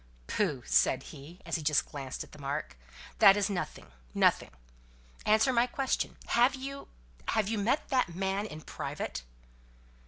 [0.25, 2.75] "Pooh!" said he, as he just glanced at the mark,
[3.19, 4.49] "that is nothing nothing.
[5.27, 6.17] Answer my question.
[6.29, 6.87] Have you
[7.27, 9.21] have you met that man in private?"